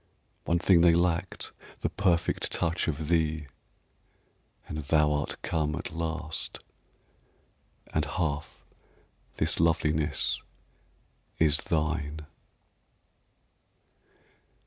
[0.45, 1.51] One thing they lacked:
[1.81, 3.45] the perfect touch Of thee
[4.67, 6.57] and thou art come at last,
[7.93, 8.65] And half
[9.37, 10.41] this loveliness
[11.37, 12.21] is thine.